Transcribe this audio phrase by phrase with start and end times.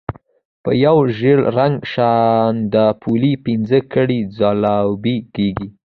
[0.63, 5.67] په یو ژېړ رنګه شانداپولي پنځه کړۍ ځلوبۍ کېږي.